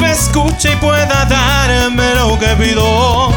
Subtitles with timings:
[0.00, 3.32] Me escuche y pueda darme lo que pido.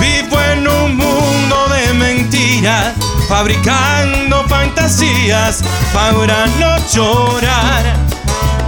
[0.00, 2.94] Vivo en un mundo de mentiras,
[3.28, 5.62] fabricando fantasías
[5.92, 8.08] para no llorar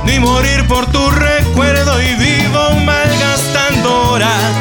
[0.04, 4.52] ni morir por tu recuerdo y vivo malgastando horas,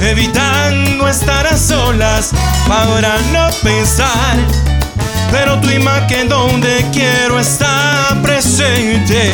[0.00, 2.30] evitando estar a solas
[2.68, 4.36] para no pensar.
[5.30, 9.32] Pero tu imagen donde quiero está presente.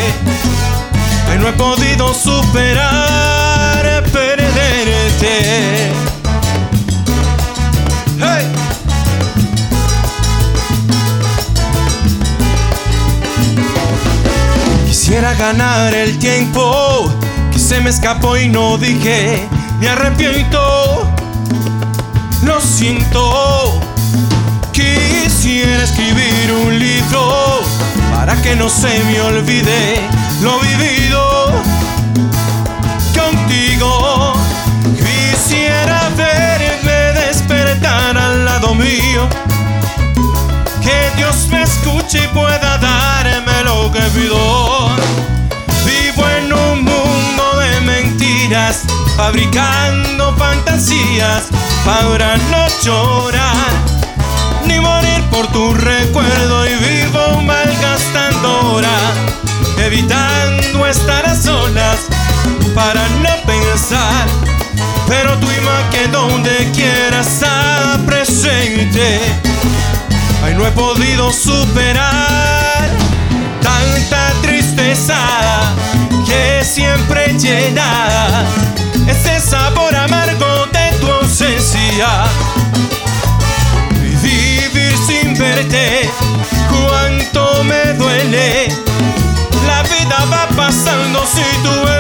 [1.35, 5.93] Y no he podido superar perderte.
[8.19, 8.53] Hey.
[14.87, 17.13] Quisiera ganar el tiempo
[17.53, 19.47] que se me escapó y no dije,
[19.79, 21.09] me arrepiento,
[22.43, 23.81] lo siento.
[24.73, 27.61] Quisiera escribir un libro
[28.13, 30.01] para que no se me olvide
[30.43, 31.10] lo vivido
[40.83, 44.91] que Dios me escuche y pueda darme lo que pido.
[45.85, 48.85] Vivo en un mundo de mentiras,
[49.17, 51.45] fabricando fantasías
[51.85, 53.71] para no llorar
[54.67, 59.13] ni morir por tu recuerdo y vivo malgastando horas,
[59.79, 62.01] evitando estar a solas
[62.75, 63.40] para no
[70.45, 72.89] Ay, no he podido superar
[73.63, 75.17] tanta tristeza
[76.27, 78.45] que siempre llena
[79.07, 82.25] ese sabor amargo de tu ausencia
[84.23, 86.11] vivir sin verte,
[86.69, 88.69] cuánto me duele.
[89.67, 92.00] La vida va pasando si tú vuelves.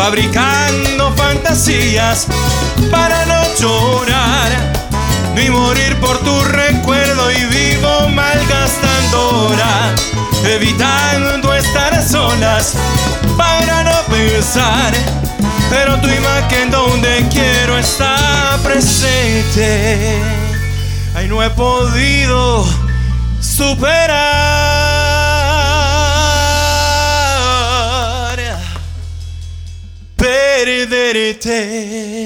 [0.00, 2.26] Fabricando fantasías
[2.90, 4.50] para no llorar
[5.34, 10.00] ni morir por tu recuerdo y vivo malgastando horas,
[10.42, 12.72] evitando estar solas
[13.36, 14.94] para no pensar.
[15.68, 20.18] Pero tu imagen donde quiero está presente.
[21.14, 22.66] Ay, no he podido
[23.38, 25.09] superar
[31.12, 32.19] perderte.